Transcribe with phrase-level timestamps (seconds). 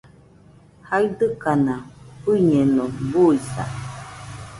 [0.87, 1.75] jaidɨkaka
[2.29, 3.63] uiñeno, buisa